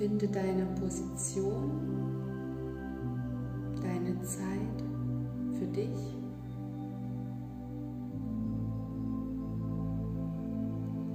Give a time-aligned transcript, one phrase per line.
[0.00, 1.72] Finde deine Position,
[3.82, 4.82] deine Zeit
[5.58, 6.16] für dich.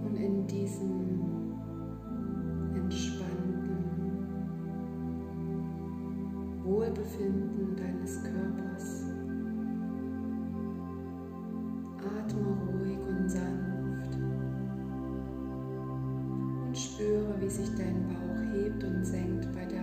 [0.03, 1.55] Und in diesem
[2.75, 3.87] entspannten
[6.63, 9.03] Wohlbefinden deines Körpers
[11.97, 14.15] atme ruhig und sanft
[16.67, 18.24] und spüre, wie sich dein Bauch
[18.55, 19.74] hebt und senkt bei der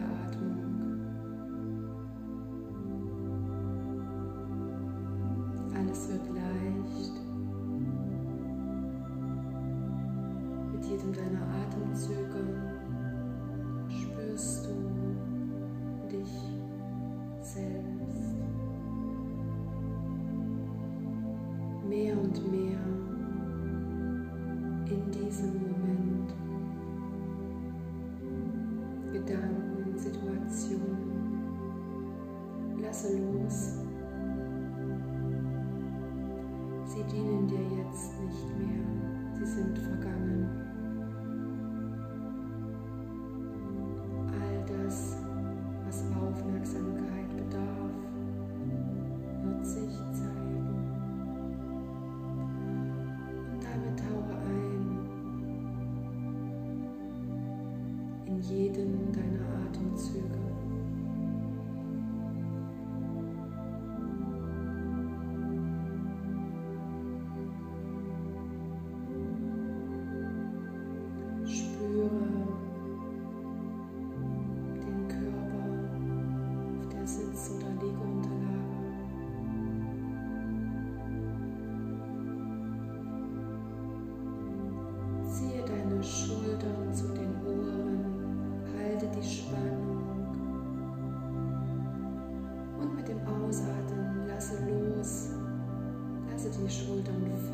[96.62, 97.51] die Schultern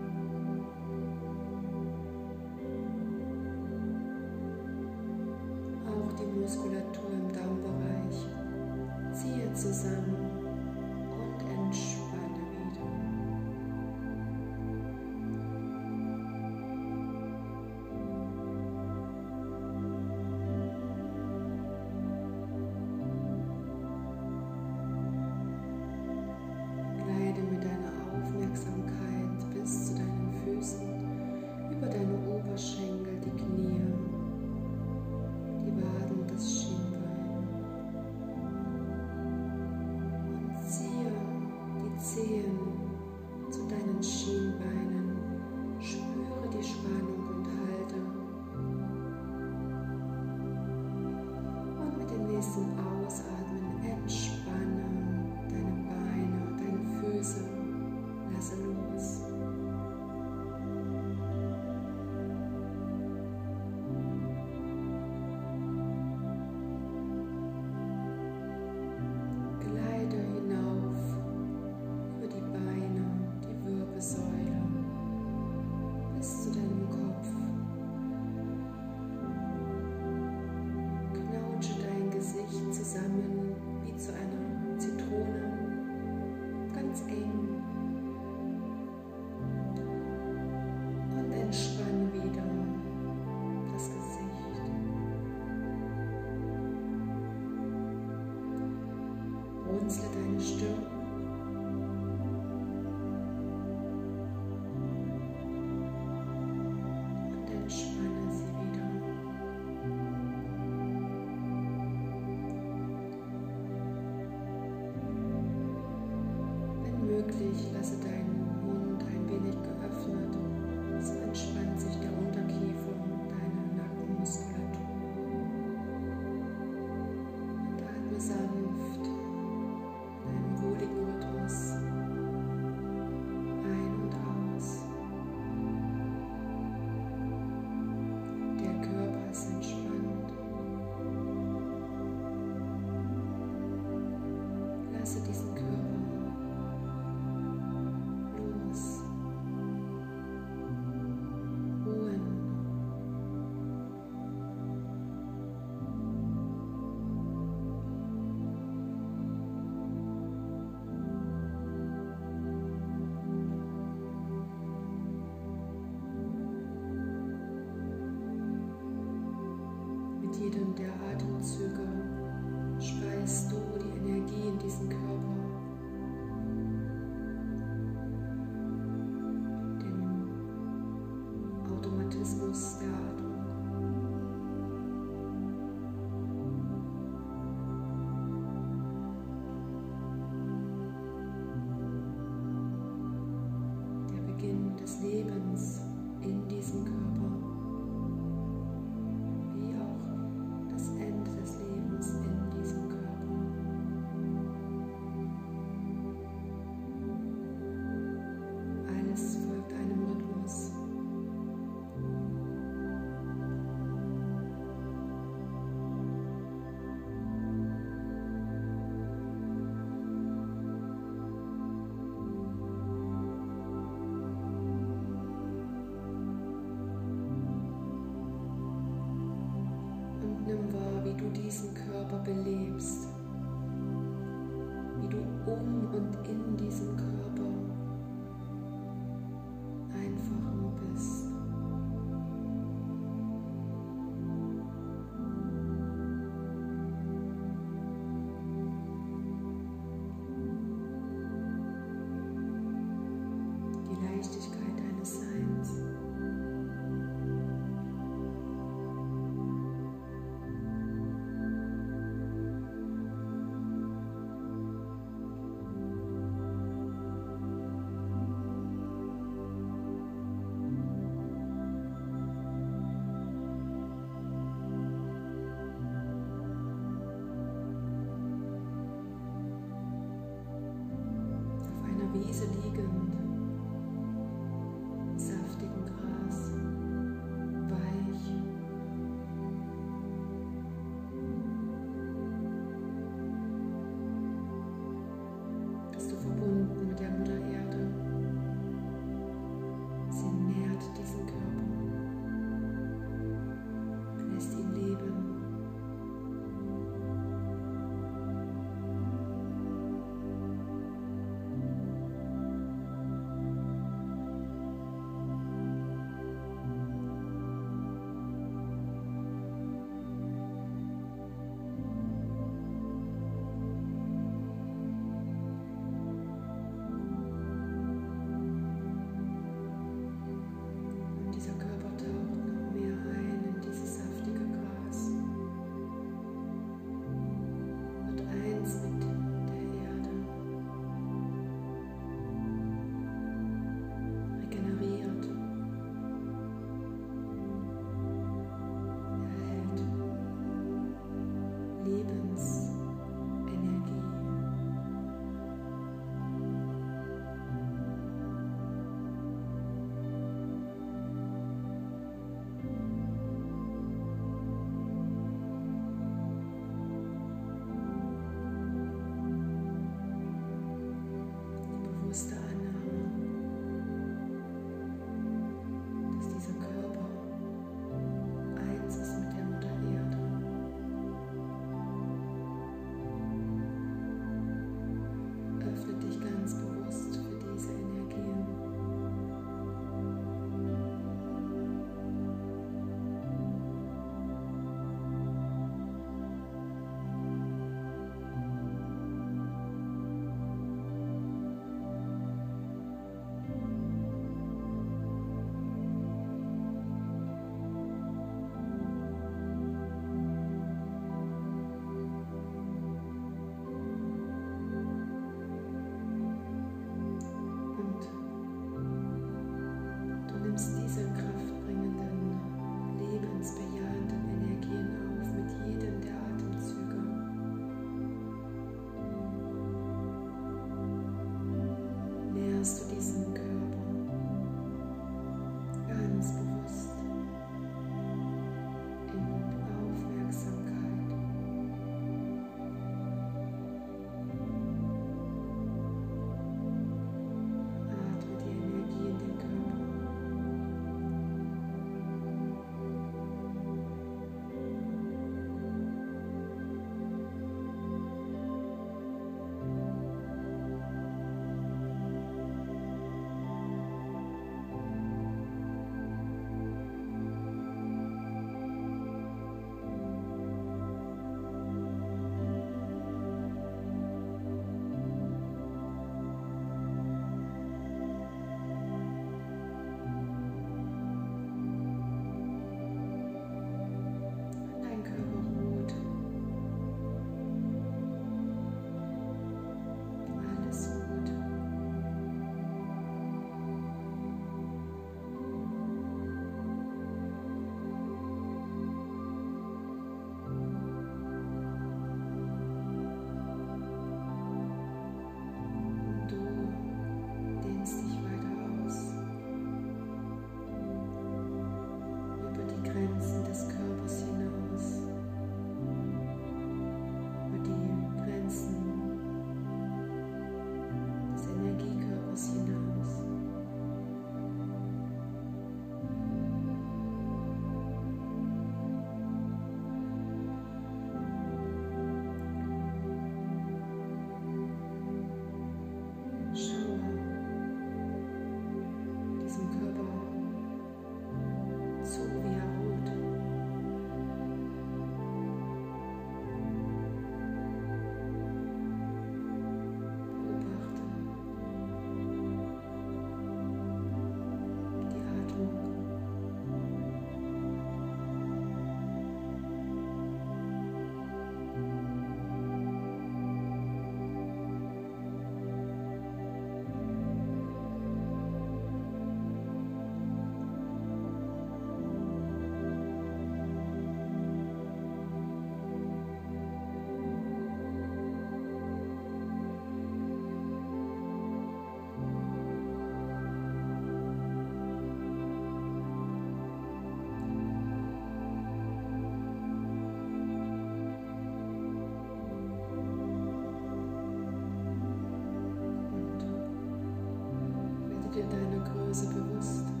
[598.51, 600.00] deiner Größe bewusst.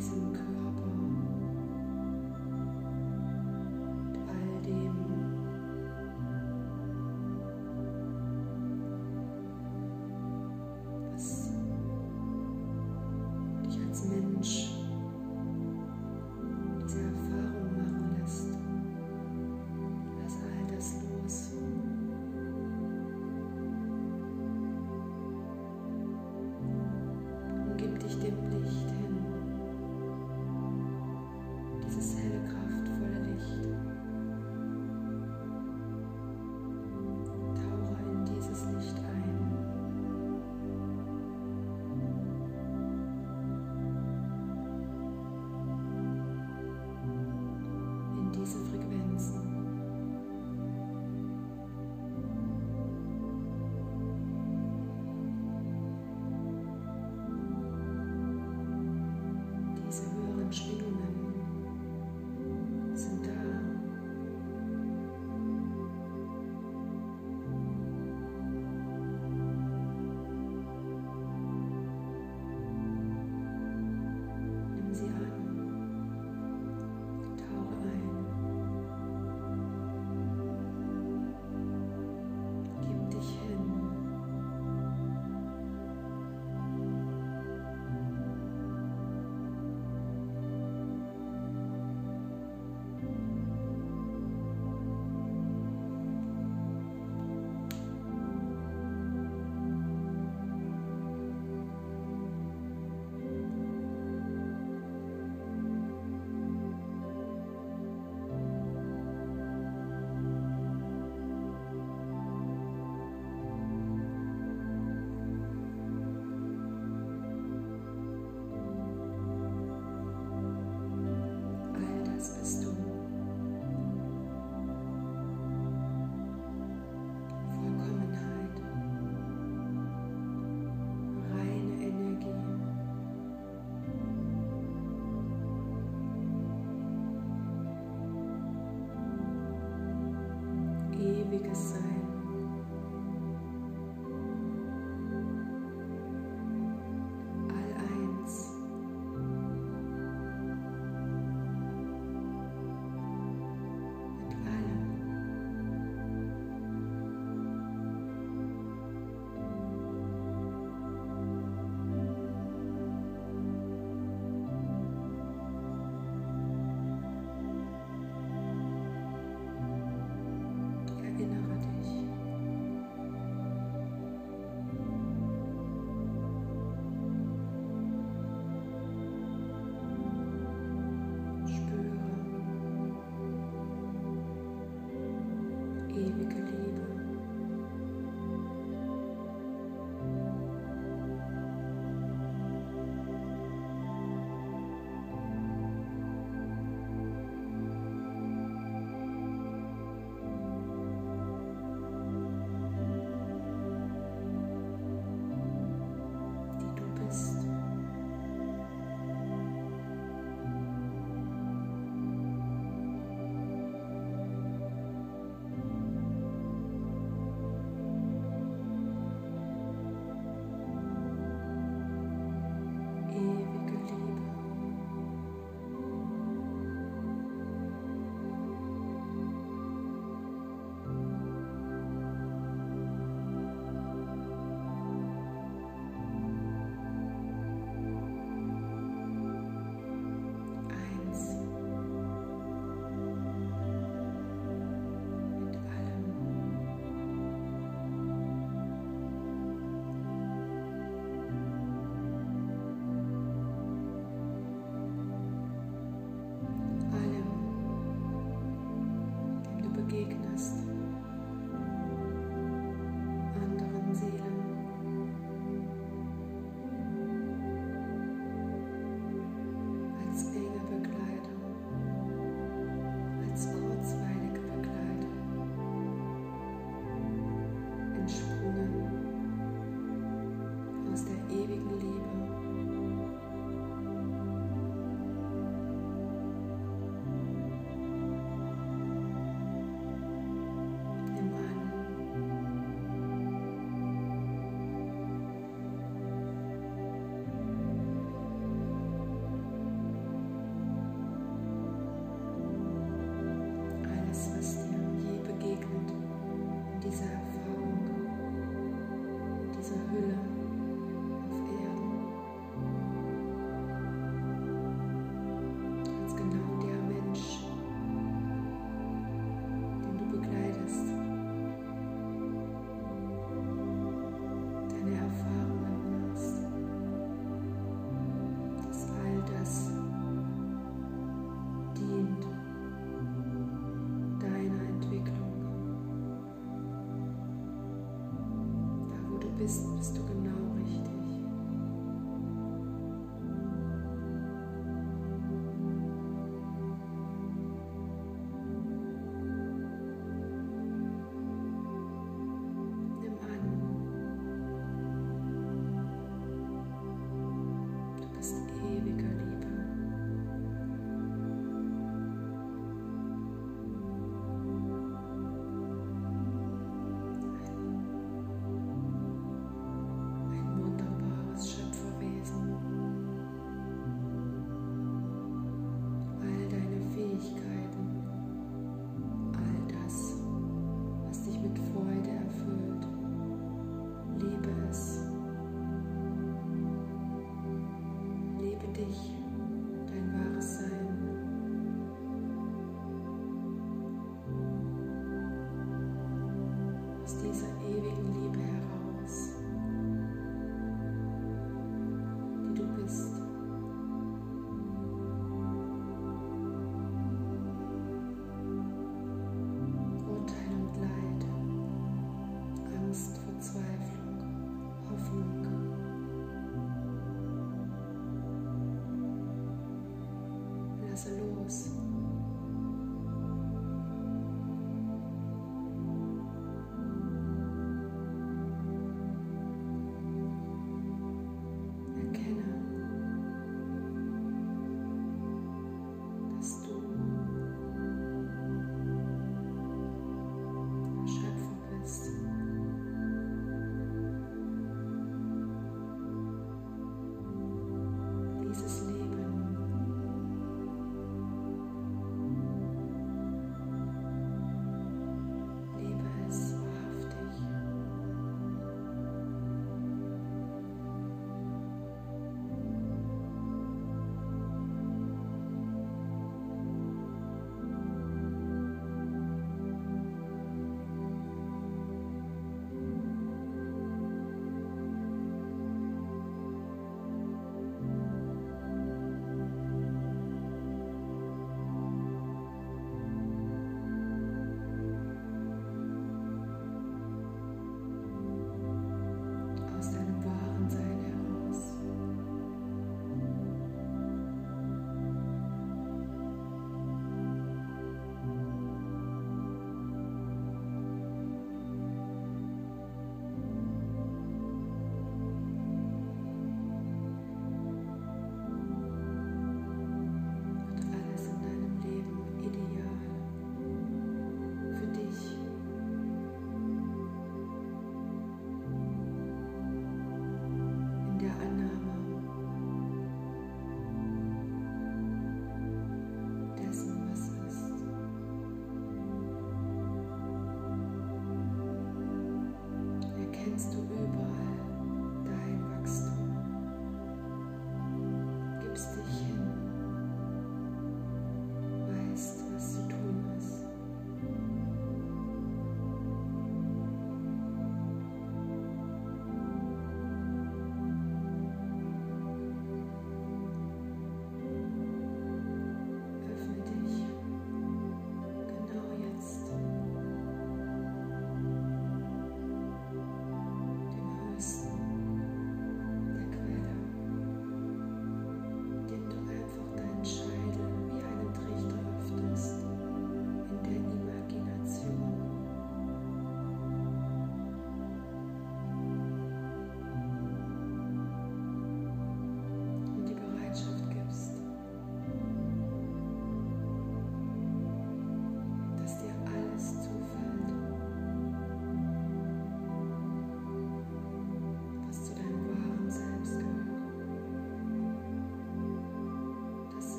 [0.00, 0.29] amazing.